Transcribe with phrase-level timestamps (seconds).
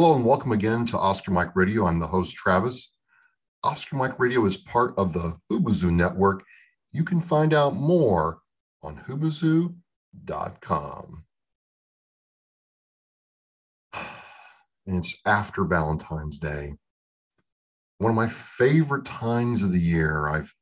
[0.00, 1.84] Hello and welcome again to Oscar Mike Radio.
[1.84, 2.90] I'm the host, Travis.
[3.62, 6.42] Oscar Mike Radio is part of the Hubazoo network.
[6.90, 8.38] You can find out more
[8.82, 9.74] on hubazoo.com.
[14.86, 16.76] And it's after Valentine's Day.
[17.98, 20.30] One of my favorite times of the year.
[20.30, 20.54] I've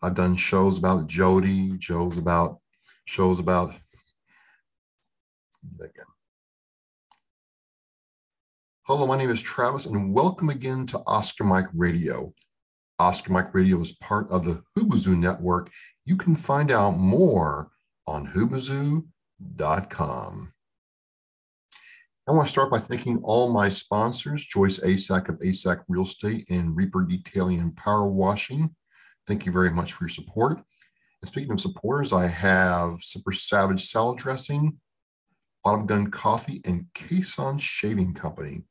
[0.00, 2.60] I've done shows about Jody, shows about
[3.06, 3.70] shows about
[5.80, 6.04] again.
[8.88, 12.32] Hello, my name is Travis, and welcome again to Oscar Mike Radio.
[12.98, 15.70] Oscar Mike Radio is part of the Hubazoo network.
[16.06, 17.68] You can find out more
[18.06, 19.12] on hubazoo.com.
[22.26, 26.48] I want to start by thanking all my sponsors Joyce Asack of Asack Real Estate
[26.48, 28.74] and Reaper Detailing and Power Washing.
[29.26, 30.56] Thank you very much for your support.
[30.56, 34.80] And speaking of supporters, I have Super Savage Salad Dressing,
[35.62, 38.62] Bottom Gun Coffee, and Cason Shaving Company.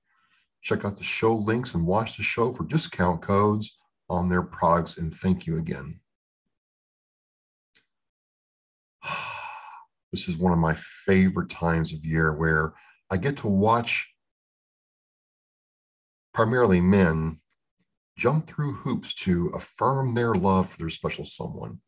[0.67, 3.78] Check out the show links and watch the show for discount codes
[4.09, 4.97] on their products.
[4.97, 6.02] And thank you again.
[10.11, 12.73] This is one of my favorite times of year where
[13.11, 14.14] I get to watch
[16.33, 17.38] primarily men
[18.17, 21.80] jump through hoops to affirm their love for their special someone.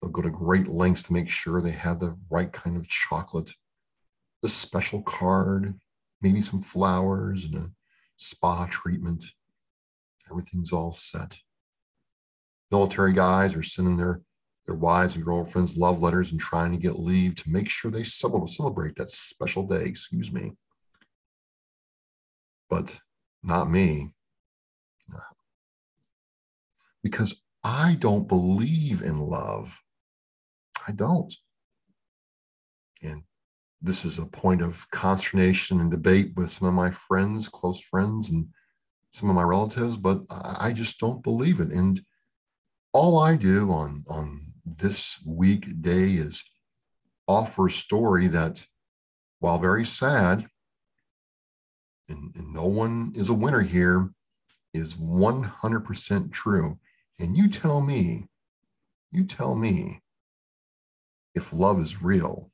[0.00, 3.50] They'll go to great lengths to make sure they have the right kind of chocolate,
[4.42, 5.74] the special card,
[6.24, 7.70] maybe some flowers and a
[8.16, 9.24] spa treatment.
[10.30, 11.38] Everything's all set.
[12.70, 14.22] Military guys are sending their,
[14.66, 18.02] their wives and girlfriends love letters and trying to get leave to make sure they
[18.02, 19.84] celebrate that special day.
[19.84, 20.52] Excuse me.
[22.70, 22.98] But
[23.42, 24.10] not me.
[27.02, 29.78] Because I don't believe in love.
[30.88, 31.32] I don't.
[33.02, 33.22] And
[33.84, 38.30] this is a point of consternation and debate with some of my friends, close friends,
[38.30, 38.46] and
[39.10, 40.22] some of my relatives, but
[40.58, 41.68] I just don't believe it.
[41.70, 42.00] And
[42.94, 46.42] all I do on, on this weekday is
[47.28, 48.66] offer a story that,
[49.40, 50.46] while very sad,
[52.08, 54.08] and, and no one is a winner here,
[54.72, 56.78] is 100% true.
[57.18, 58.28] And you tell me,
[59.12, 60.00] you tell me
[61.34, 62.50] if love is real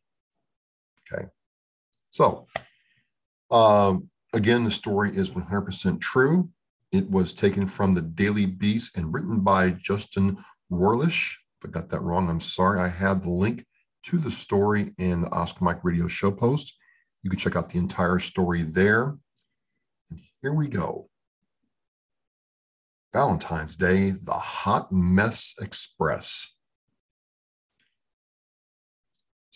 [1.13, 1.27] Okay.
[2.11, 2.47] So,
[3.51, 6.51] um, again, the story is 100% true.
[6.93, 10.39] It was taken from the Daily Beast and written by Justin
[10.71, 11.37] Rohrlich.
[11.63, 12.81] If I got that wrong, I'm sorry.
[12.81, 13.65] I have the link
[14.05, 16.75] to the story in the Oscar Mike Radio show post.
[17.23, 19.17] You can check out the entire story there.
[20.11, 21.07] And here we go.
[23.13, 26.50] Valentine's Day, the Hot Mess Express.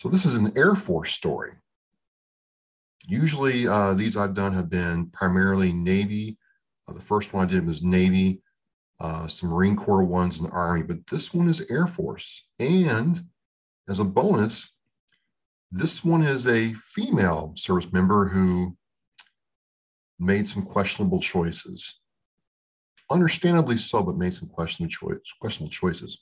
[0.05, 1.53] So this is an Air Force story.
[3.09, 6.37] Usually uh, these I've done have been primarily Navy.
[6.87, 8.43] Uh, the first one I did was Navy,
[9.01, 12.47] uh, some Marine Corps ones in the Army, but this one is Air Force.
[12.59, 13.19] And
[13.89, 14.75] as a bonus,
[15.71, 18.77] this one is a female service member who
[20.19, 21.99] made some questionable choices.
[23.11, 26.19] Understandably so, but made some questionable choices.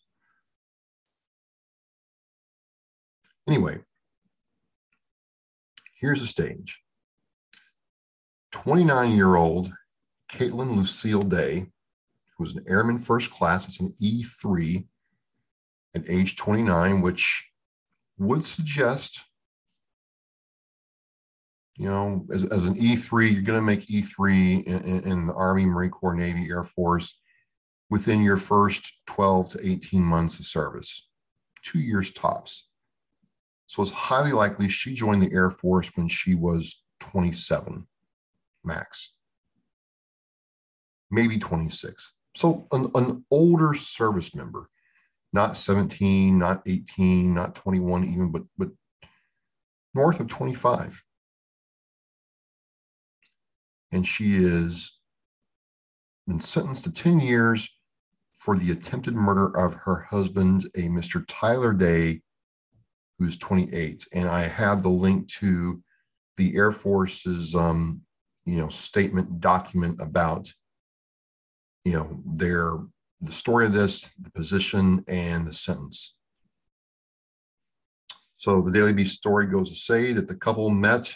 [3.48, 3.78] Anyway,
[5.98, 6.80] here's a stage
[8.53, 9.72] 29 year old
[10.30, 14.86] Caitlin Lucille Day, who was an airman first class, it's an E3
[15.94, 17.48] at age 29, which
[18.19, 19.25] would suggest,
[21.76, 25.66] you know, as, as an E3, you're going to make E3 in, in the Army,
[25.66, 27.20] Marine Corps, Navy, Air Force
[27.91, 31.09] within your first 12 to 18 months of service,
[31.62, 32.69] two years tops.
[33.72, 37.88] So it's highly likely she joined the Air Force when she was 27
[38.66, 39.15] max,
[41.10, 42.12] maybe 26.
[42.34, 44.69] So an, an older service member,
[45.33, 48.69] not 17, not 18, not 21 even, but, but
[49.94, 51.03] north of 25.
[53.91, 54.98] And she is
[56.27, 57.75] been sentenced to 10 years
[58.36, 61.25] for the attempted murder of her husband, a Mr.
[61.27, 62.21] Tyler Day,
[63.22, 64.07] who's 28.
[64.13, 65.83] And I have the link to
[66.36, 68.01] the Air Force's, um,
[68.45, 70.53] you know, statement document about,
[71.84, 72.78] you know, their
[73.21, 76.16] the story of this, the position, and the sentence.
[78.34, 81.15] So the Daily Beast story goes to say that the couple met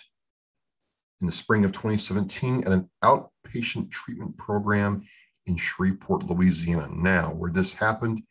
[1.21, 5.03] in the spring of 2017 at an outpatient treatment program
[5.47, 6.87] in Shreveport, Louisiana.
[6.93, 8.23] Now, where this happened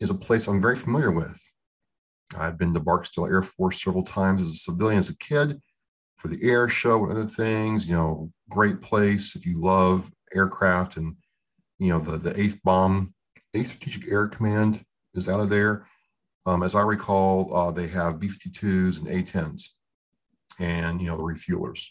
[0.00, 1.40] is a place I'm very familiar with.
[2.36, 5.60] I've been to Barksdale Air Force several times as a civilian as a kid.
[6.16, 7.88] for the air show and other things.
[7.88, 11.14] You know, great place if you love aircraft and
[11.78, 13.14] you know the the eighth bomb,
[13.54, 14.82] eighth strategic air command
[15.14, 15.86] is out of there.
[16.46, 19.70] Um, as I recall, uh, they have B-52s and A-10s,
[20.58, 21.86] and you know the refuelers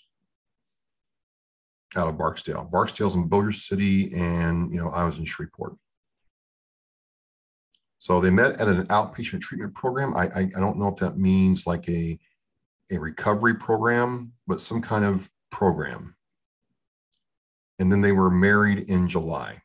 [1.96, 2.68] out of Barksdale.
[2.72, 5.76] Barksdale's in Bossier City, and you know I was in Shreveport.
[8.06, 10.16] So they met at an outpatient treatment program.
[10.16, 12.20] I, I, I don't know if that means like a
[12.92, 16.16] a recovery program, but some kind of program.
[17.80, 19.60] And then they were married in July.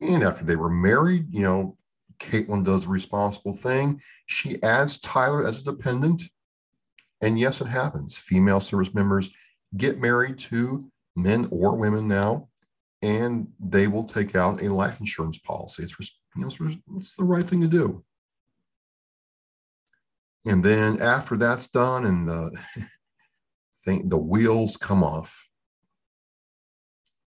[0.00, 1.76] And after they were married, you know,
[2.18, 4.00] Caitlin does the responsible thing.
[4.24, 6.22] She adds Tyler as a dependent.
[7.20, 8.16] And yes, it happens.
[8.16, 9.28] Female service members
[9.76, 12.48] get married to men or women now,
[13.02, 15.84] and they will take out a life insurance policy.
[15.84, 15.96] It's,
[16.36, 16.50] you know,
[16.96, 18.04] it's the right thing to do.
[20.46, 22.56] And then after that's done and the
[23.84, 25.48] thing, the wheels come off,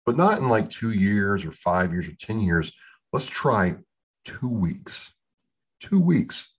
[0.06, 2.72] but not in like two years or five years or 10 years.
[3.12, 3.76] Let's try
[4.24, 5.14] two weeks.
[5.80, 6.54] Two weeks.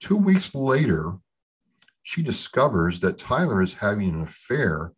[0.00, 1.12] Two weeks later,
[2.02, 4.92] she discovers that Tyler is having an affair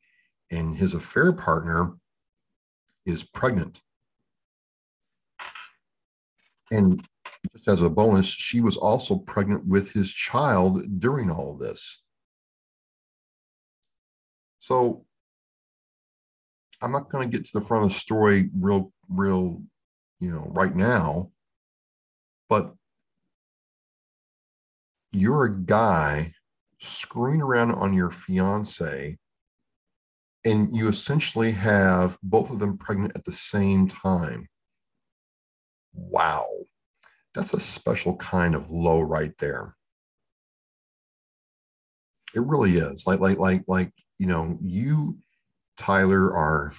[0.50, 1.94] and his affair partner
[3.06, 3.80] is pregnant.
[6.70, 7.04] And
[7.52, 12.02] just as a bonus, she was also pregnant with his child during all this.
[14.58, 15.04] So
[16.82, 19.62] I'm not going to get to the front of the story real, real,
[20.20, 21.30] you know, right now,
[22.48, 22.74] but
[25.12, 26.32] you're a guy
[26.78, 29.18] screwing around on your fiance
[30.44, 34.48] and you essentially have both of them pregnant at the same time.
[35.94, 36.46] Wow.
[37.34, 39.74] That's a special kind of low right there.
[42.34, 43.06] It really is.
[43.06, 45.18] Like, like, like, like, you know, you,
[45.76, 46.72] Tyler, are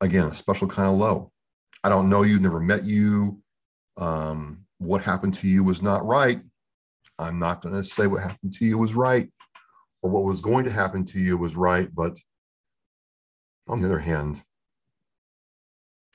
[0.00, 1.32] again a special kind of low.
[1.82, 3.42] I don't know you, never met you.
[3.96, 6.40] Um, what happened to you was not right.
[7.18, 9.28] I'm not going to say what happened to you was right
[10.02, 11.88] or what was going to happen to you was right.
[11.94, 12.18] But
[13.68, 14.42] on the other hand,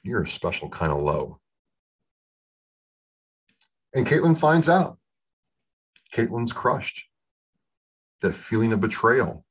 [0.04, 1.40] you're a special kind of low.
[3.94, 4.98] And Caitlin finds out.
[6.14, 7.08] Caitlin's crushed.
[8.22, 9.46] That feeling of betrayal.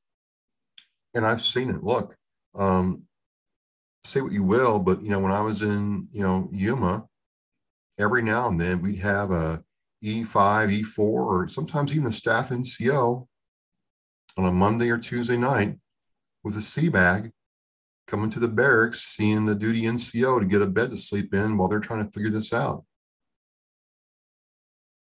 [1.14, 1.82] And I've seen it.
[1.82, 2.16] Look,
[2.54, 3.02] um,
[4.02, 7.06] say what you will, but you know, when I was in, you know, Yuma,
[7.98, 9.62] every now and then we'd have a
[10.02, 13.26] E5, E4, or sometimes even a staff NCO
[14.36, 15.76] on a Monday or Tuesday night
[16.42, 17.32] with a sea bag
[18.06, 21.56] coming to the barracks, seeing the duty NCO to get a bed to sleep in
[21.56, 22.84] while they're trying to figure this out.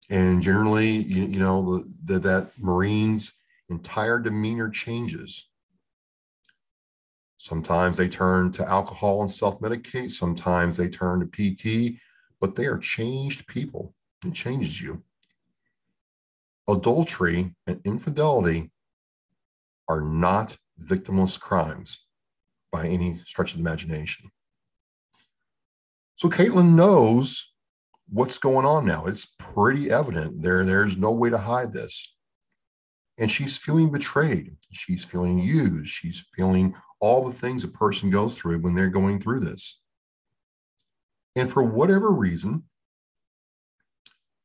[0.10, 3.34] And generally, you, you know, the, the, that Marine's
[3.70, 5.50] entire demeanor changes.
[7.38, 12.00] Sometimes they turn to alcohol and self medicate, sometimes they turn to PT,
[12.40, 13.94] but they are changed people.
[14.26, 15.04] It changes you.
[16.68, 18.72] Adultery and infidelity
[19.90, 22.06] are not victimless crimes
[22.72, 24.30] by any stretch of the imagination.
[26.16, 27.54] So Caitlin knows
[28.10, 29.06] what's going on now.
[29.06, 30.42] It's pretty evident.
[30.42, 32.14] There, there's no way to hide this.
[33.20, 34.56] And she's feeling betrayed.
[34.72, 35.90] She's feeling used.
[35.90, 39.80] She's feeling all the things a person goes through when they're going through this.
[41.36, 42.64] And for whatever reason,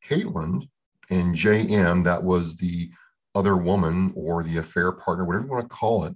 [0.05, 0.69] Caitlin
[1.11, 2.90] and JM, that was the
[3.35, 6.15] other woman or the affair partner, whatever you want to call it,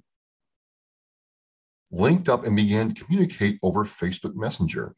[1.91, 4.95] linked up and began to communicate over Facebook Messenger.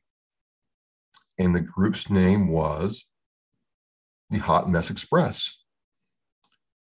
[1.38, 3.08] And the group's name was
[4.30, 5.62] the Hot Mess Express.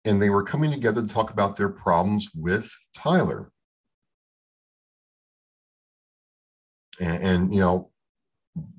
[0.05, 3.51] And they were coming together to talk about their problems with Tyler.
[6.99, 7.91] And, and you know,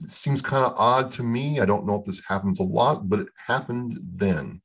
[0.04, 1.60] it seems kind of odd to me.
[1.60, 4.61] I don't know if this happens a lot, but it happened then.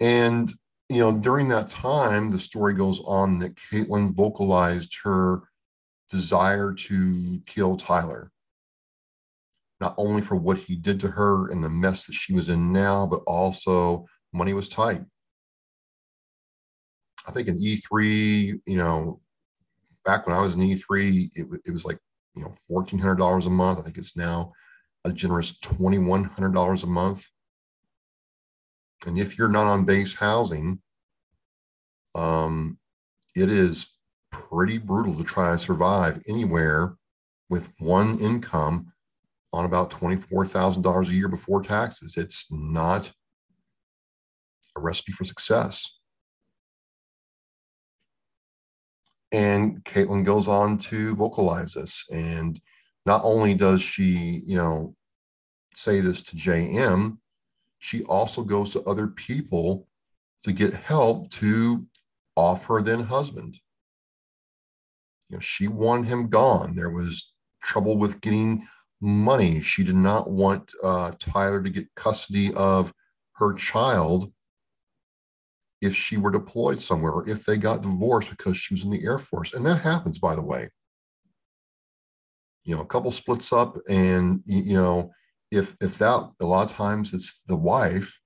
[0.00, 0.52] And,
[0.88, 5.42] you know, during that time, the story goes on that Caitlin vocalized her
[6.10, 8.30] desire to kill Tyler,
[9.80, 12.72] not only for what he did to her and the mess that she was in
[12.72, 15.02] now, but also money was tight.
[17.26, 19.20] I think in E3, you know,
[20.04, 21.98] back when I was in E3, it, it was like,
[22.34, 23.78] you know, $1,400 a month.
[23.78, 24.52] I think it's now
[25.04, 27.30] a generous $2,100 a month.
[29.06, 30.80] And if you're not on base housing,
[32.14, 32.78] um,
[33.34, 33.86] it is
[34.30, 36.96] pretty brutal to try to survive anywhere
[37.50, 38.92] with one income
[39.52, 42.16] on about $24,000 a year before taxes.
[42.16, 43.12] It's not
[44.76, 45.98] a recipe for success.
[49.30, 52.06] And Caitlin goes on to vocalize this.
[52.12, 52.58] And
[53.06, 54.94] not only does she, you know,
[55.74, 57.18] say this to JM,
[57.84, 59.86] she also goes to other people
[60.42, 61.84] to get help to
[62.34, 63.58] off her then husband.
[65.28, 66.74] You know, she wanted him gone.
[66.74, 68.66] There was trouble with getting
[69.02, 69.60] money.
[69.60, 72.90] She did not want uh, Tyler to get custody of
[73.34, 74.32] her child
[75.82, 79.04] if she were deployed somewhere or if they got divorced because she was in the
[79.04, 79.52] Air Force.
[79.52, 80.70] And that happens, by the way.
[82.64, 85.12] You know, a couple splits up, and you know,
[85.54, 88.20] if if that a lot of times it's the wife,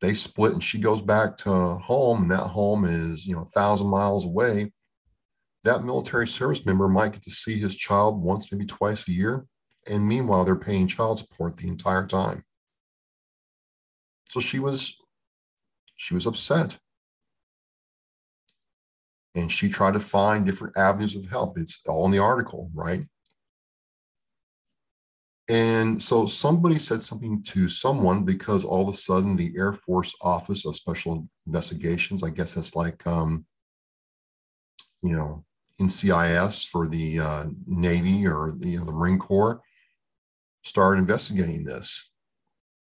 [0.00, 3.46] they split and she goes back to home, and that home is you know a
[3.46, 4.72] thousand miles away.
[5.64, 9.46] That military service member might get to see his child once, maybe twice a year,
[9.86, 12.44] and meanwhile they're paying child support the entire time.
[14.28, 14.96] So she was
[15.96, 16.78] she was upset.
[19.34, 21.58] And she tried to find different avenues of help.
[21.58, 23.06] It's all in the article, right?
[25.48, 30.14] And so somebody said something to someone because all of a sudden the Air Force
[30.20, 33.46] Office of Special Investigations, I guess that's like, um,
[35.02, 35.44] you know,
[35.80, 39.62] NCIS for the uh, Navy or the, you know, the Marine Corps,
[40.64, 42.10] started investigating this.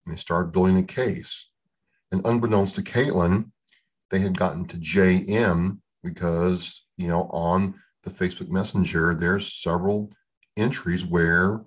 [0.05, 1.49] And they started building a case.
[2.11, 3.51] And unbeknownst to Caitlin,
[4.11, 10.11] they had gotten to JM because, you know, on the Facebook Messenger, there's several
[10.57, 11.63] entries where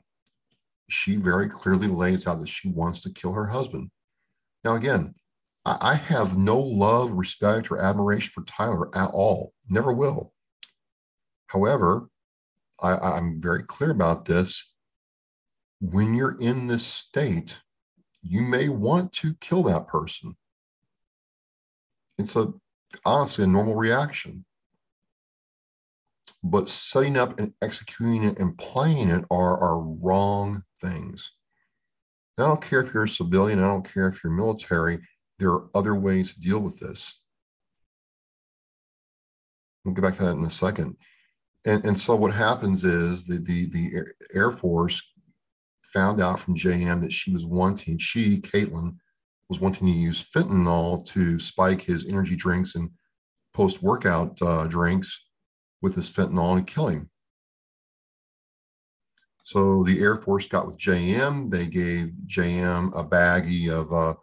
[0.92, 3.90] she very clearly lays out that she wants to kill her husband.
[4.62, 5.14] Now, again,
[5.64, 9.52] I have no love, respect, or admiration for Tyler at all.
[9.70, 10.32] Never will.
[11.46, 12.08] However,
[12.82, 14.74] I, am very clear about this.
[15.80, 17.60] When you're in this state,
[18.22, 20.34] you may want to kill that person.
[22.18, 22.52] It's a
[23.06, 24.44] honestly a normal reaction.
[26.42, 31.32] But setting up and executing it and playing it are, are wrong things.
[32.36, 34.98] And I don't care if you're a civilian, I don't care if you're military,
[35.38, 37.20] there are other ways to deal with this.
[39.84, 40.96] We'll get back to that in a second.
[41.64, 45.02] And, and so what happens is the, the, the Air Force
[45.82, 48.96] found out from JM that she was wanting, she, Caitlin,
[49.48, 52.90] was wanting to use fentanyl to spike his energy drinks and
[53.52, 55.26] post workout uh, drinks
[55.82, 57.10] with his fentanyl and kill him.
[59.42, 61.50] So the Air Force got with JM.
[61.50, 64.14] They gave JM a baggie of uh,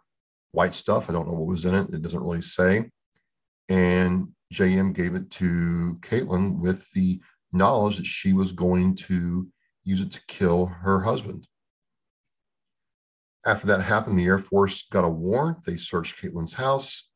[0.52, 1.08] white stuff.
[1.08, 1.92] I don't know what was in it.
[1.92, 2.90] It doesn't really say.
[3.68, 7.20] And JM gave it to Caitlin with the
[7.52, 9.46] knowledge that she was going to
[9.84, 11.46] use it to kill her husband.
[13.46, 15.64] After that happened, the Air Force got a warrant.
[15.64, 17.08] They searched Caitlin's house.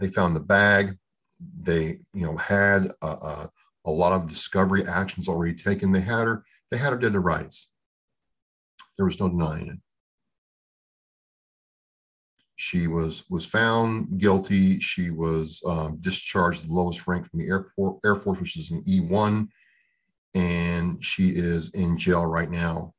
[0.00, 0.96] They found the bag.
[1.60, 3.50] They, you know, had a, a,
[3.86, 5.92] a lot of discovery actions already taken.
[5.92, 6.44] They had her.
[6.70, 7.72] They had her dead to rights.
[8.96, 9.78] There was no denying it.
[12.56, 14.80] She was was found guilty.
[14.80, 18.82] She was um, discharged the lowest rank from the airport, Air Force, which is an
[18.84, 19.46] E1,
[20.34, 22.92] and she is in jail right now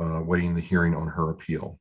[0.00, 1.78] uh, waiting the hearing on her appeal.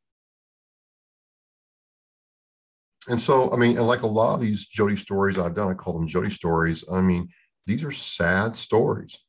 [3.09, 5.73] And so, I mean, and like a lot of these Jody stories I've done, I
[5.73, 6.83] call them Jody stories.
[6.91, 7.29] I mean,
[7.67, 9.23] these are sad stories,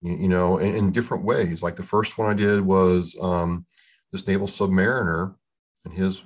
[0.00, 1.62] you, know, in, in, different ways.
[1.62, 3.66] Like the first one I did was um,
[4.10, 5.34] this naval submariner
[5.84, 6.22] and his,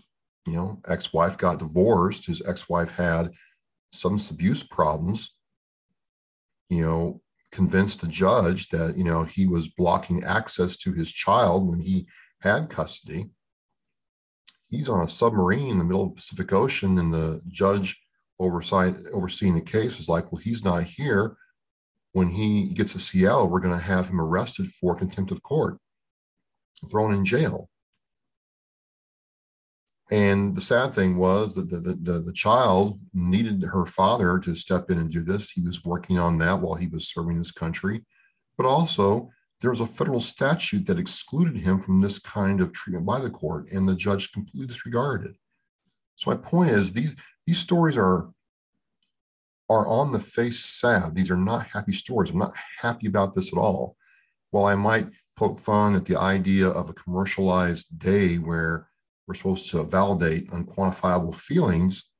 [0.47, 2.27] you know, ex-wife got divorced.
[2.27, 3.33] His ex-wife had
[3.91, 5.35] substance abuse problems.
[6.69, 7.21] You know,
[7.53, 12.07] convinced the judge that you know he was blocking access to his child when he
[12.43, 13.31] had custody
[14.69, 17.99] he's on a submarine in the middle of the pacific ocean and the judge
[18.39, 21.37] oversight overseeing the case was like well he's not here
[22.13, 25.79] when he gets to seattle we're going to have him arrested for contempt of court
[26.91, 27.69] thrown in jail
[30.11, 34.89] and the sad thing was that the, the, the, child needed her father to step
[34.89, 35.51] in and do this.
[35.51, 38.05] He was working on that while he was serving his country.
[38.57, 43.05] But also, there was a federal statute that excluded him from this kind of treatment
[43.05, 45.37] by the court, and the judge completely disregarded it.
[46.17, 47.15] So my point is these
[47.47, 48.29] these stories are
[49.69, 51.15] are on the face sad.
[51.15, 52.31] These are not happy stories.
[52.31, 53.97] I'm not happy about this at all.
[54.51, 58.89] While I might poke fun at the idea of a commercialized day where
[59.27, 62.11] we're supposed to validate unquantifiable feelings.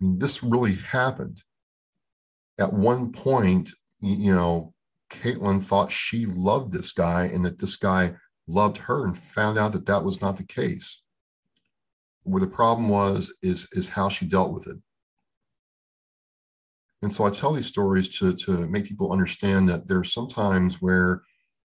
[0.00, 1.42] I mean, this really happened.
[2.58, 4.72] At one point, you know,
[5.10, 8.14] Caitlin thought she loved this guy and that this guy
[8.46, 11.02] loved her and found out that that was not the case.
[12.28, 14.76] Where the problem was is is how she dealt with it.
[17.02, 21.22] And so I tell these stories to to make people understand that there's sometimes where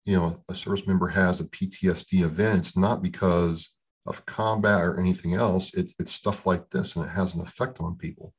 [0.05, 2.59] you know a service member has a PTSD event.
[2.59, 3.77] It's not because
[4.07, 5.75] of combat or anything else.
[5.75, 8.33] It, it's stuff like this, and it has an effect on people,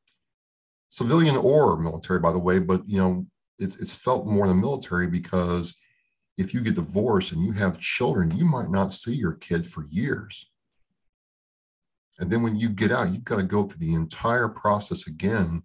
[0.88, 2.60] civilian or military, by the way.
[2.60, 3.28] But you know,
[3.60, 5.76] it's it's felt more in the military because
[6.38, 9.84] if you get divorced and you have children, you might not see your kid for
[9.92, 10.50] years.
[12.20, 15.64] And then when you get out, you've got to go through the entire process again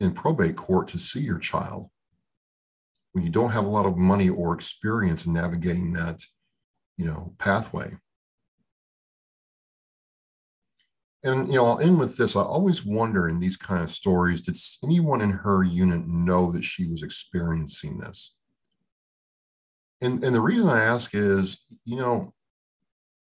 [0.00, 1.88] in probate court to see your child.
[3.12, 6.24] When you don't have a lot of money or experience in navigating that,
[6.96, 7.92] you know, pathway.
[11.24, 12.34] And you know, I'll end with this.
[12.34, 16.64] I always wonder in these kind of stories, did anyone in her unit know that
[16.64, 18.34] she was experiencing this?
[20.00, 22.34] And, and the reason I ask is, you know,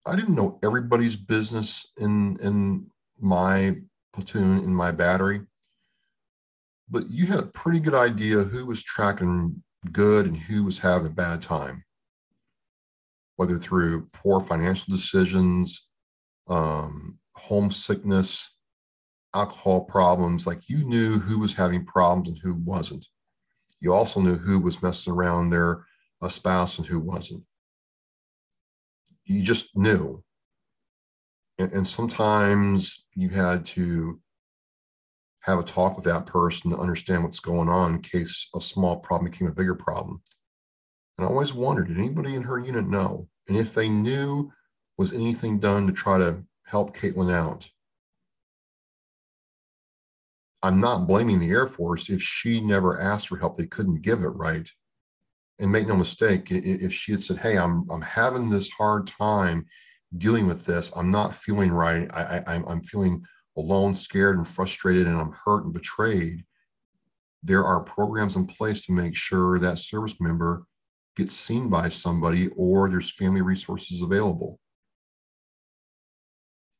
[0.07, 2.87] I didn't know everybody's business in in
[3.19, 3.77] my
[4.13, 5.41] platoon, in my battery,
[6.89, 9.61] but you had a pretty good idea who was tracking
[9.91, 11.83] good and who was having a bad time,
[13.35, 15.87] whether through poor financial decisions,
[16.47, 18.55] um, homesickness,
[19.35, 20.47] alcohol problems.
[20.47, 23.05] Like you knew who was having problems and who wasn't.
[23.79, 25.85] You also knew who was messing around their
[26.21, 27.43] a spouse and who wasn't.
[29.27, 30.23] You just knew.
[31.59, 34.19] And, and sometimes you had to
[35.43, 38.97] have a talk with that person to understand what's going on in case a small
[38.97, 40.21] problem became a bigger problem.
[41.17, 43.27] And I always wondered, did anybody in her unit know?
[43.47, 44.51] And if they knew,
[44.97, 47.69] was anything done to try to help Caitlin out?
[50.63, 54.23] I'm not blaming the Air Force if she never asked for help, they couldn't give
[54.23, 54.69] it right
[55.59, 59.65] and make no mistake, if she had said, "Hey, I'm I'm having this hard time
[60.17, 60.91] dealing with this.
[60.95, 62.09] I'm not feeling right.
[62.13, 63.23] I, I I'm feeling
[63.57, 66.45] alone, scared, and frustrated, and I'm hurt and betrayed."
[67.43, 70.65] There are programs in place to make sure that service member
[71.15, 74.59] gets seen by somebody, or there's family resources available.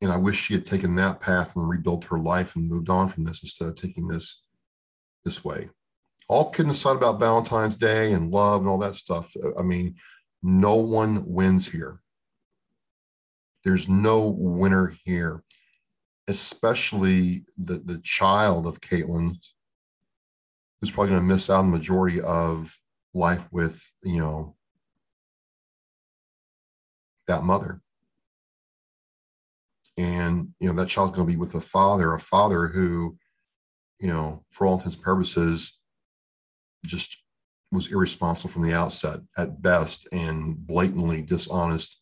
[0.01, 3.07] And I wish she had taken that path and rebuilt her life and moved on
[3.07, 4.43] from this instead of taking this
[5.25, 5.69] this way
[6.27, 9.95] all kidding aside about Valentine's Day and love and all that stuff, uh, I mean,
[10.43, 11.99] no one wins here.
[13.63, 15.43] There's no winner here,
[16.27, 19.35] especially the, the child of Caitlin,
[20.79, 22.77] who's probably going to miss out on the majority of
[23.13, 24.55] life with, you know,
[27.27, 27.81] that mother.
[29.97, 33.17] And, you know, that child's going to be with a father, a father who,
[33.99, 35.76] you know, for all intents and purposes,
[36.88, 37.21] just
[37.71, 42.02] was irresponsible from the outset at best and blatantly dishonest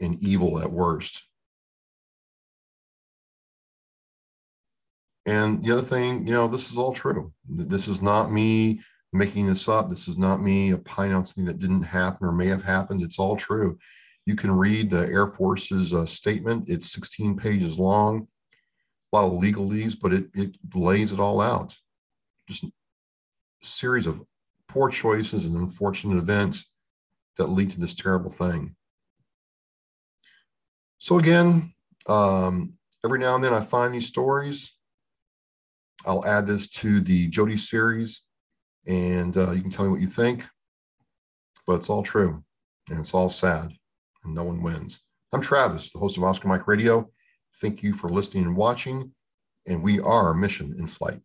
[0.00, 1.22] and evil at worst.
[5.26, 7.32] And the other thing, you know, this is all true.
[7.48, 8.80] This is not me
[9.12, 9.88] making this up.
[9.88, 13.02] This is not me opining on something that didn't happen or may have happened.
[13.02, 13.78] It's all true.
[14.24, 16.68] You can read the Air Force's uh, statement.
[16.68, 18.28] It's 16 pages long,
[19.12, 21.76] a lot of legalese, but it, it lays it all out.
[22.48, 22.64] Just
[23.66, 24.22] series of
[24.68, 26.72] poor choices and unfortunate events
[27.36, 28.74] that lead to this terrible thing.
[30.98, 31.72] So again,
[32.08, 32.74] um,
[33.04, 34.72] every now and then I find these stories.
[36.06, 38.22] I'll add this to the Jody series,
[38.86, 40.44] and uh, you can tell me what you think.
[41.66, 42.44] But it's all true,
[42.90, 43.72] and it's all sad,
[44.24, 45.00] and no one wins.
[45.32, 47.10] I'm Travis, the host of Oscar Mike Radio.
[47.60, 49.12] Thank you for listening and watching,
[49.66, 51.20] and we are Mission in Flight.